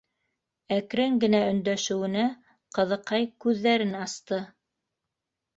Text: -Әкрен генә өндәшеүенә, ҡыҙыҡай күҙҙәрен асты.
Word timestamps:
-Әкрен 0.77 1.19
генә 1.23 1.41
өндәшеүенә, 1.49 2.23
ҡыҙыҡай 2.79 3.29
күҙҙәрен 3.47 3.95
асты. 4.07 4.45